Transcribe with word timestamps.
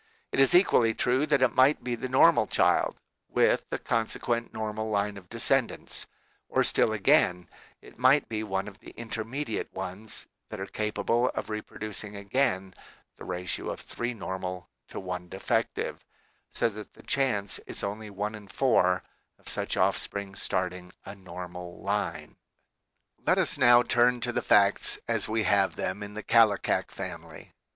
It 0.31 0.39
is 0.39 0.55
equally 0.55 0.95
true 0.95 1.27
that 1.27 1.43
it 1.43 1.53
might 1.53 1.83
be 1.83 1.93
the 1.93 2.09
normal 2.09 2.47
child, 2.47 2.95
with 3.29 3.67
a 3.71 3.77
consequent 3.77 4.51
normal 4.51 4.89
line 4.89 5.15
of 5.15 5.29
descendants; 5.29 6.07
or 6.49 6.63
still 6.63 6.91
again, 6.91 7.47
it 7.83 7.99
might 7.99 8.27
be 8.27 8.41
one 8.41 8.67
of 8.67 8.79
the 8.79 8.95
intermediate 8.97 9.71
ones 9.75 10.25
that 10.49 10.59
are 10.59 10.65
ca 10.65 10.89
pable 10.91 11.29
of 11.35 11.51
reproducing 11.51 12.15
again 12.15 12.73
the 13.17 13.25
ratio 13.25 13.69
of 13.69 13.79
three 13.79 14.15
normal 14.15 14.67
to 14.87 14.99
one 14.99 15.29
defective, 15.29 16.03
so 16.49 16.67
that 16.67 16.93
the 16.95 17.03
chance 17.03 17.59
is 17.67 17.83
only 17.83 18.09
one 18.09 18.33
in 18.33 18.47
four 18.47 19.03
of 19.37 19.47
such 19.47 19.77
offspring 19.77 20.33
starting 20.33 20.91
a 21.05 21.13
normal 21.13 21.79
line. 21.79 22.37
Let 23.23 23.37
us 23.37 23.55
now 23.55 23.83
turn 23.83 24.19
to 24.21 24.31
the 24.31 24.41
facts 24.41 24.97
as 25.07 25.29
we 25.29 25.43
have 25.43 25.75
them 25.75 26.01
in 26.01 26.15
the 26.15 26.23
Kallikak 26.23 26.89
family. 26.89 27.53